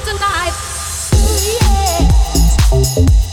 [0.00, 0.52] tonight.
[1.14, 1.58] Ooh,
[3.10, 3.23] yeah.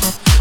[0.00, 0.31] Thank you.